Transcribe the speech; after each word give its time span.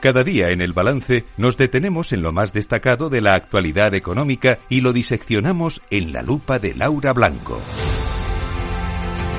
Cada 0.00 0.24
día 0.24 0.48
en 0.48 0.62
el 0.62 0.72
balance 0.72 1.24
nos 1.36 1.58
detenemos 1.58 2.14
en 2.14 2.22
lo 2.22 2.32
más 2.32 2.54
destacado 2.54 3.10
de 3.10 3.20
la 3.20 3.34
actualidad 3.34 3.92
económica 3.92 4.58
y 4.70 4.80
lo 4.80 4.94
diseccionamos 4.94 5.82
en 5.90 6.14
la 6.14 6.22
lupa 6.22 6.58
de 6.58 6.74
Laura 6.74 7.12
Blanco. 7.12 7.60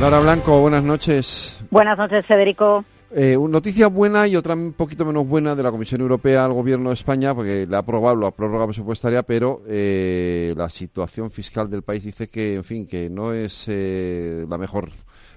Laura 0.00 0.18
Blanco, 0.20 0.58
buenas 0.58 0.82
noches. 0.82 1.62
Buenas 1.70 1.98
noches, 1.98 2.24
Federico. 2.26 2.86
Eh, 3.10 3.36
noticia 3.38 3.88
buena 3.88 4.26
y 4.26 4.34
otra 4.34 4.54
un 4.54 4.72
poquito 4.72 5.04
menos 5.04 5.28
buena 5.28 5.54
de 5.54 5.62
la 5.62 5.70
Comisión 5.70 6.00
Europea 6.00 6.46
al 6.46 6.54
Gobierno 6.54 6.88
de 6.88 6.94
España, 6.94 7.34
porque 7.34 7.66
le 7.66 7.76
ha 7.76 7.80
aprobado 7.80 8.16
la 8.16 8.30
prórroga 8.30 8.64
presupuestaria, 8.64 9.24
pero 9.24 9.62
eh, 9.68 10.54
la 10.56 10.70
situación 10.70 11.30
fiscal 11.30 11.68
del 11.68 11.82
país 11.82 12.02
dice 12.02 12.28
que, 12.28 12.54
en 12.54 12.64
fin, 12.64 12.86
que 12.86 13.10
no 13.10 13.34
es 13.34 13.66
eh, 13.68 14.46
la 14.48 14.56
mejor 14.56 14.90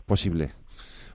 posible. 0.06 0.54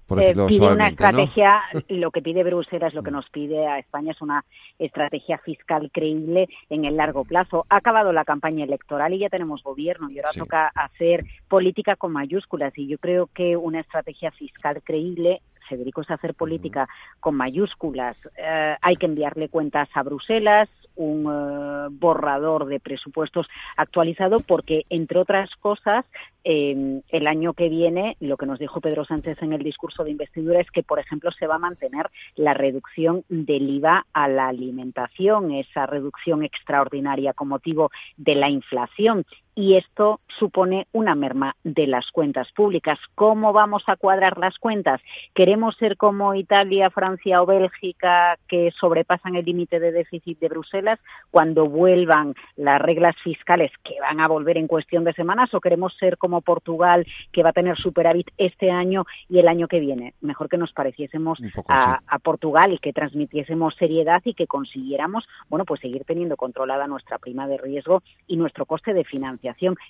Por 0.07 0.21
eh, 0.23 0.35
pide 0.49 0.73
una 0.73 0.89
estrategia, 0.89 1.63
lo 1.89 2.11
que 2.11 2.21
pide 2.21 2.45
Bruselas, 2.45 2.95
lo 2.95 3.03
que 3.03 3.11
nos 3.11 3.29
pide 3.31 3.67
a 3.67 3.79
España 3.79 4.13
es 4.13 4.21
una 4.21 4.45
estrategia 4.79 5.39
fiscal 5.39 5.91
creíble 5.93 6.49
en 6.69 6.85
el 6.85 6.97
largo 6.97 7.25
plazo. 7.25 7.65
Ha 7.71 7.77
acabado 7.77 8.13
la 8.13 8.25
campaña 8.25 8.65
electoral 8.65 9.15
y 9.15 9.21
ya 9.21 9.31
tenemos 9.31 9.63
gobierno 9.63 10.11
y 10.11 10.19
ahora 10.19 10.31
toca 10.37 10.73
hacer 10.75 11.25
política 11.49 11.97
con 11.97 12.13
mayúsculas 12.13 12.77
y 12.77 12.87
yo 12.87 12.99
creo 12.99 13.29
que 13.29 13.57
una 13.57 13.81
estrategia 13.81 14.31
fiscal 14.31 14.83
creíble 14.83 15.41
Federico 15.69 16.01
es 16.01 16.11
hacer 16.11 16.35
política 16.35 16.89
con 17.21 17.35
mayúsculas. 17.35 18.17
Eh, 18.37 18.77
hay 18.81 18.97
que 18.97 19.07
enviarle 19.07 19.49
cuentas 19.49 19.89
a 19.95 20.03
Bruselas, 20.03 20.69
un 20.97 21.27
eh, 21.27 21.89
borrador 21.91 22.67
de 22.67 22.81
presupuestos 22.81 23.49
actualizado, 23.77 24.41
porque, 24.41 24.85
entre 24.91 25.19
otras 25.19 25.55
cosas, 25.57 26.05
eh, 26.45 27.01
el 27.09 27.27
año 27.27 27.55
que 27.55 27.69
viene, 27.69 28.17
lo 28.21 28.37
que 28.37 28.47
nos 28.47 28.59
dijo 28.59 28.81
Pedro 28.81 29.05
Sánchez 29.05 29.43
en 29.43 29.53
el 29.53 29.63
discurso 29.63 30.05
de 30.05 30.11
investidura 30.11 30.61
es 30.61 30.71
que, 30.71 30.83
por 30.83 30.99
ejemplo, 30.99 31.31
se 31.33 31.47
va 31.47 31.57
a 31.57 31.59
mantener 31.59 32.11
la 32.37 32.55
reducción 32.55 33.25
del 33.29 33.69
IVA 33.71 34.07
a 34.13 34.29
la 34.29 34.49
alimentación, 34.49 35.53
esa 35.53 35.87
reducción 35.87 36.45
extraordinaria 36.45 37.33
con 37.33 37.49
motivo 37.49 37.91
de 38.17 38.35
la 38.35 38.49
inflación 38.49 39.25
y 39.55 39.77
esto 39.77 40.21
supone 40.39 40.87
una 40.93 41.15
merma 41.15 41.57
de 41.63 41.87
las 41.87 42.11
cuentas 42.11 42.51
públicas. 42.53 42.99
¿Cómo 43.15 43.53
vamos 43.53 43.85
a 43.87 43.97
cuadrar 43.97 44.39
las 44.39 44.59
cuentas? 44.59 45.01
¿Queremos 45.33 45.77
ser 45.77 45.97
como 45.97 46.35
Italia, 46.35 46.91
Francia 46.91 47.41
o 47.41 47.47
Bélgica 47.47 48.39
que 48.49 48.73
sobrepasan 48.73 49.37
el 49.37 49.45
límite 49.45 49.79
de 49.79 49.93
déficit 49.93 50.39
de 50.41 50.49
Bruselas 50.49 50.99
cuando 51.31 51.69
vuelvan 51.69 52.35
las 52.57 52.81
reglas 52.81 53.15
fiscales 53.23 53.71
que 53.85 54.01
van 54.01 54.21
a 54.21 54.29
volver 54.29 54.59
en 54.59 54.67
cuestión 54.67 55.05
de 55.05 55.13
semanas 55.13 55.55
o 55.55 55.61
queremos 55.61 55.97
ser 55.97 56.19
como 56.19 56.41
Portugal 56.41 57.07
que 57.33 57.43
va 57.43 57.51
a 57.51 57.55
tener 57.55 57.77
superávit 57.77 58.31
este 58.39 58.71
año 58.71 59.05
y 59.29 59.39
el 59.39 59.49
año 59.49 59.69
que 59.69 59.81
viene? 59.81 60.15
Mejor 60.21 60.49
que 60.49 60.59
nos 60.59 60.73
pareciésemos 60.73 61.41
a, 61.69 62.01
a, 62.07 62.19
Portugal 62.19 62.73
y 62.73 62.79
que 62.79 62.93
transmitiésemos 62.93 63.75
seriedad 63.77 64.23
y 64.25 64.35
que 64.35 64.47
consiguiéramos, 64.47 65.29
bueno, 65.49 65.65
pues 65.65 65.81
seguir 65.81 66.05
teniendo 66.05 66.37
controlada 66.37 66.87
nuestra 66.87 67.19
prima 67.19 67.47
de 67.47 67.59
riesgo 67.59 68.03
y 68.27 68.37
nuestro 68.37 68.67
coste 68.67 68.95
de 68.95 69.05
financiación 69.05 69.44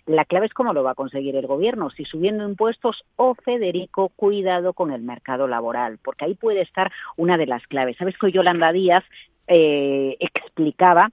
la 0.07 0.25
clave 0.25 0.47
es 0.47 0.55
cómo 0.55 0.73
lo 0.73 0.83
va 0.83 0.93
a 0.93 0.95
conseguir 0.95 1.37
el 1.37 1.47
gobierno, 1.47 1.91
si 1.91 2.05
subiendo 2.05 2.49
impuestos 2.49 3.05
o, 3.17 3.35
Federico, 3.35 4.11
cuidado 4.17 4.73
con 4.73 4.93
el 4.93 5.03
mercado 5.03 5.47
laboral, 5.47 5.99
porque 6.03 6.25
ahí 6.25 6.35
puede 6.35 6.63
estar 6.63 6.91
una 7.17 7.37
de 7.37 7.47
las 7.47 7.67
claves. 7.67 7.97
Sabes 7.97 8.17
que 8.19 8.33
Yolanda 8.33 8.73
Díaz 8.73 9.05
eh, 9.47 10.17
explicaba 10.21 11.11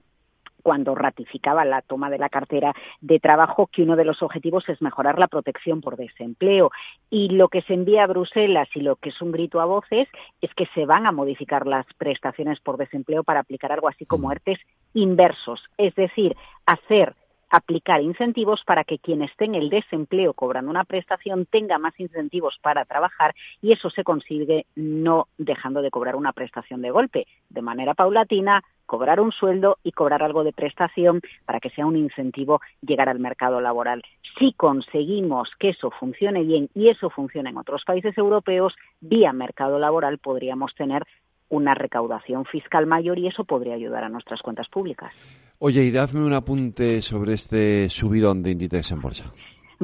cuando 0.62 0.94
ratificaba 0.94 1.64
la 1.64 1.82
toma 1.82 2.08
de 2.08 2.18
la 2.18 2.28
cartera 2.28 2.74
de 3.00 3.18
trabajo 3.18 3.66
que 3.66 3.82
uno 3.82 3.96
de 3.96 4.04
los 4.04 4.22
objetivos 4.22 4.68
es 4.68 4.80
mejorar 4.80 5.18
la 5.18 5.26
protección 5.26 5.80
por 5.80 5.96
desempleo. 5.96 6.70
Y 7.10 7.30
lo 7.30 7.48
que 7.48 7.62
se 7.62 7.74
envía 7.74 8.04
a 8.04 8.06
Bruselas 8.06 8.68
y 8.74 8.80
lo 8.80 8.96
que 8.96 9.10
es 9.10 9.20
un 9.20 9.32
grito 9.32 9.60
a 9.60 9.64
voces 9.64 10.08
es 10.40 10.54
que 10.54 10.66
se 10.74 10.86
van 10.86 11.06
a 11.06 11.12
modificar 11.12 11.66
las 11.66 11.86
prestaciones 11.98 12.60
por 12.60 12.76
desempleo 12.76 13.24
para 13.24 13.40
aplicar 13.40 13.72
algo 13.72 13.88
así 13.88 14.06
como 14.06 14.28
mm. 14.28 14.32
ERTES 14.32 14.58
inversos, 14.94 15.68
es 15.78 15.94
decir, 15.94 16.36
hacer 16.66 17.14
aplicar 17.52 18.00
incentivos 18.00 18.64
para 18.64 18.82
que 18.82 18.98
quien 18.98 19.22
esté 19.22 19.44
en 19.44 19.54
el 19.54 19.68
desempleo 19.68 20.32
cobrando 20.32 20.70
una 20.70 20.84
prestación 20.84 21.46
tenga 21.46 21.78
más 21.78 21.98
incentivos 22.00 22.58
para 22.62 22.86
trabajar 22.86 23.34
y 23.60 23.72
eso 23.72 23.90
se 23.90 24.02
consigue 24.02 24.66
no 24.74 25.28
dejando 25.36 25.82
de 25.82 25.90
cobrar 25.90 26.16
una 26.16 26.32
prestación 26.32 26.80
de 26.80 26.90
golpe, 26.90 27.26
de 27.50 27.62
manera 27.62 27.92
paulatina, 27.94 28.64
cobrar 28.86 29.20
un 29.20 29.32
sueldo 29.32 29.78
y 29.82 29.92
cobrar 29.92 30.22
algo 30.22 30.44
de 30.44 30.52
prestación 30.52 31.20
para 31.44 31.60
que 31.60 31.70
sea 31.70 31.86
un 31.86 31.96
incentivo 31.96 32.62
llegar 32.80 33.10
al 33.10 33.18
mercado 33.18 33.60
laboral. 33.60 34.02
Si 34.38 34.54
conseguimos 34.54 35.50
que 35.58 35.70
eso 35.70 35.90
funcione 35.90 36.42
bien 36.44 36.70
y 36.74 36.88
eso 36.88 37.10
funcione 37.10 37.50
en 37.50 37.58
otros 37.58 37.84
países 37.84 38.16
europeos, 38.16 38.74
vía 39.00 39.32
mercado 39.32 39.78
laboral 39.78 40.18
podríamos 40.18 40.74
tener 40.74 41.06
una 41.52 41.74
recaudación 41.74 42.46
fiscal 42.46 42.86
mayor 42.86 43.18
y 43.18 43.28
eso 43.28 43.44
podría 43.44 43.74
ayudar 43.74 44.04
a 44.04 44.08
nuestras 44.08 44.40
cuentas 44.40 44.68
públicas. 44.68 45.12
Oye, 45.58 45.84
y 45.84 45.90
dadme 45.90 46.24
un 46.24 46.32
apunte 46.32 47.02
sobre 47.02 47.34
este 47.34 47.90
subidón 47.90 48.42
de 48.42 48.52
Inditex 48.52 48.92
en 48.92 49.00
bolsa. 49.02 49.32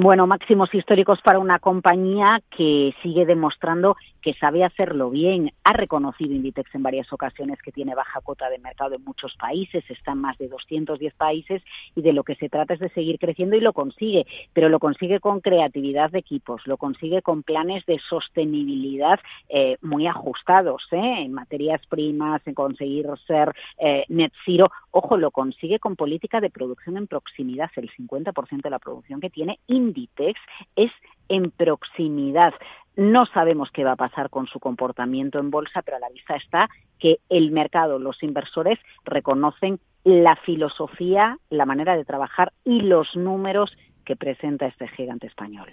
Bueno, 0.01 0.29
máximos 0.29 0.73
históricos 0.73 1.21
para 1.23 1.41
una 1.41 1.59
compañía 1.59 2.41
que 2.57 2.95
sigue 3.03 3.27
demostrando 3.27 3.97
que 4.23 4.33
sabe 4.35 4.63
hacerlo 4.63 5.11
bien. 5.11 5.53
Ha 5.65 5.73
reconocido 5.73 6.35
Inditex 6.35 6.73
en 6.77 6.85
varias 6.85 7.13
ocasiones 7.13 7.61
que 7.61 7.73
tiene 7.73 7.97
baja 7.97 8.21
cuota 8.21 8.49
de 8.49 8.59
mercado 8.59 8.95
en 8.95 9.03
muchos 9.03 9.35
países, 9.35 9.83
está 9.89 10.13
en 10.13 10.19
más 10.19 10.39
de 10.39 10.47
210 10.47 11.15
países 11.15 11.63
y 11.97 12.03
de 12.03 12.13
lo 12.13 12.23
que 12.23 12.37
se 12.37 12.49
trata 12.49 12.75
es 12.75 12.81
de 12.81 12.91
seguir 12.91 13.19
creciendo 13.19 13.57
y 13.57 13.61
lo 13.61 13.73
consigue, 13.73 14.25
pero 14.53 14.69
lo 14.69 14.79
consigue 14.79 15.19
con 15.19 15.41
creatividad 15.41 16.13
de 16.13 16.21
equipos, 16.21 16.65
lo 16.67 16.77
consigue 16.77 17.21
con 17.21 17.43
planes 17.43 17.85
de 17.87 17.99
sostenibilidad 17.99 19.19
eh, 19.49 19.79
muy 19.83 20.07
ajustados 20.07 20.87
¿eh? 20.93 21.23
en 21.23 21.33
materias 21.33 21.81
primas, 21.89 22.41
en 22.47 22.55
conseguir 22.55 23.09
ser 23.27 23.53
eh, 23.79 24.05
net 24.09 24.33
zero. 24.45 24.71
Ojo, 24.93 25.17
lo 25.17 25.33
consigue 25.33 25.81
con 25.81 25.97
política 25.97 26.41
de 26.41 26.51
producción 26.51 26.99
en 26.99 27.09
proximidad, 27.09 27.71
el 27.75 27.91
50% 27.91 28.63
de 28.63 28.71
la 28.71 28.79
producción 28.79 29.21
que 29.21 29.31
tiene 29.31 29.59
Inditex 29.88 30.41
es 30.76 30.91
en 31.28 31.50
proximidad. 31.50 32.54
No 32.97 33.26
sabemos 33.26 33.71
qué 33.72 33.84
va 33.84 33.93
a 33.93 33.97
pasar 33.97 34.31
con 34.31 34.47
su 34.47 34.59
comportamiento 34.59 35.38
en 35.38 35.50
bolsa, 35.50 35.82
pero 35.82 35.99
a 35.99 36.00
la 36.00 36.09
vista 36.09 36.37
está 36.37 36.69
que 36.99 37.19
el 37.28 37.53
mercado, 37.53 37.99
los 37.99 38.22
inversores 38.22 38.78
reconocen 39.04 39.78
la 40.04 40.37
filosofía, 40.37 41.38
la 41.50 41.66
manera 41.66 41.97
de 41.97 42.04
trabajar 42.04 42.53
y 42.65 42.81
los 42.81 43.15
números 43.15 43.76
que 44.04 44.16
presenta 44.16 44.66
este 44.66 44.88
gigante 44.88 45.26
español. 45.26 45.69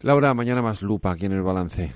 Laura, 0.00 0.34
mañana 0.34 0.62
más 0.62 0.82
lupa 0.82 1.10
aquí 1.10 1.26
en 1.26 1.32
el 1.32 1.42
balance. 1.42 1.90